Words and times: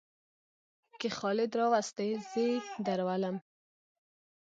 کې 0.99 1.09
خالد 1.17 1.51
راوستى؛ 1.59 2.07
زې 2.31 2.47
درولم. 2.85 3.35